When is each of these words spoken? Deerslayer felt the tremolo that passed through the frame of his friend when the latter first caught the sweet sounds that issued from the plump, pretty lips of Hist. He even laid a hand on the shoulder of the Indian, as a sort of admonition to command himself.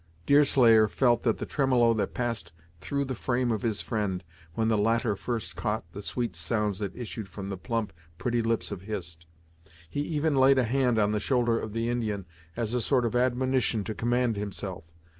Deerslayer 0.25 0.87
felt 0.87 1.21
the 1.21 1.33
tremolo 1.45 1.93
that 1.93 2.15
passed 2.15 2.53
through 2.79 3.05
the 3.05 3.13
frame 3.13 3.51
of 3.51 3.61
his 3.61 3.81
friend 3.81 4.23
when 4.55 4.67
the 4.67 4.75
latter 4.75 5.15
first 5.15 5.55
caught 5.55 5.83
the 5.91 6.01
sweet 6.01 6.35
sounds 6.35 6.79
that 6.79 6.95
issued 6.95 7.29
from 7.29 7.49
the 7.49 7.55
plump, 7.57 7.93
pretty 8.17 8.41
lips 8.41 8.71
of 8.71 8.81
Hist. 8.81 9.27
He 9.87 10.01
even 10.01 10.35
laid 10.35 10.57
a 10.57 10.63
hand 10.63 10.97
on 10.97 11.11
the 11.11 11.19
shoulder 11.19 11.59
of 11.59 11.73
the 11.73 11.87
Indian, 11.87 12.25
as 12.57 12.73
a 12.73 12.81
sort 12.81 13.05
of 13.05 13.15
admonition 13.15 13.83
to 13.83 13.93
command 13.93 14.37
himself. 14.37 14.85